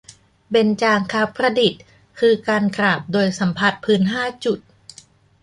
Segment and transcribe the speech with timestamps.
[0.49, 1.81] เบญจางคประดิษฐ์
[2.19, 4.59] คือการกราบโดยสัมผัสพื้นห้าจุด